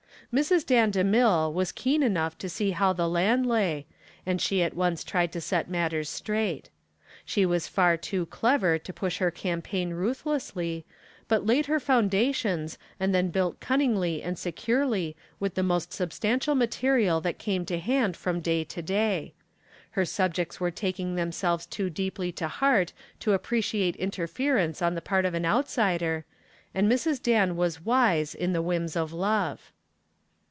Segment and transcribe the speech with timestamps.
[0.33, 0.65] Mrs.
[0.65, 3.85] Dan DeMille was keen enough to see how the land lay,
[4.25, 6.69] and she at once tried to set matters straight.
[7.25, 10.85] She was far too clever to push her campaign ruthlessly,
[11.27, 17.19] but laid her foundations and then built cunningly and securely with the most substantial material
[17.19, 19.33] that came to hand from day to day.
[19.89, 25.25] Her subjects were taking themselves too deeply to heart to appreciate interference on the part
[25.25, 26.23] of an outsider,
[26.73, 27.21] and Mrs.
[27.21, 29.73] Dan was wise in the whims of love.